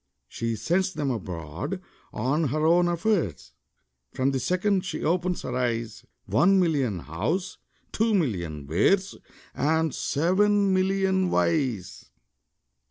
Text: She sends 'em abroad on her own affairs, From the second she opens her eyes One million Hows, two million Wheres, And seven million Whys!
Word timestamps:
She 0.27 0.55
sends 0.55 0.97
'em 0.97 1.11
abroad 1.11 1.79
on 2.11 2.45
her 2.45 2.65
own 2.65 2.87
affairs, 2.87 3.51
From 4.15 4.31
the 4.31 4.39
second 4.39 4.83
she 4.83 5.03
opens 5.03 5.43
her 5.43 5.55
eyes 5.55 6.03
One 6.25 6.59
million 6.59 7.01
Hows, 7.01 7.59
two 7.91 8.15
million 8.15 8.65
Wheres, 8.65 9.13
And 9.53 9.93
seven 9.93 10.73
million 10.73 11.29
Whys! 11.29 12.09